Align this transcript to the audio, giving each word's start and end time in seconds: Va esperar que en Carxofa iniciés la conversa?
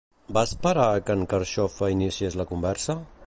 Va 0.37 0.41
esperar 0.47 0.85
que 1.09 1.17
en 1.19 1.27
Carxofa 1.35 1.91
iniciés 1.97 2.41
la 2.43 2.49
conversa? 2.55 2.97